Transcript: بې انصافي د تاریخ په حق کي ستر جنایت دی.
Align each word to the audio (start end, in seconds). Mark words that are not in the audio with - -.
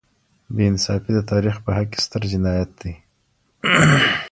بې 0.55 0.63
انصافي 0.71 1.11
د 1.15 1.19
تاریخ 1.31 1.55
په 1.65 1.69
حق 1.77 1.87
کي 1.91 1.99
ستر 2.05 2.21
جنایت 2.31 2.69
دی. 2.81 2.93